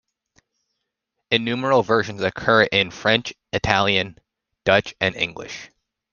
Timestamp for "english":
5.15-5.69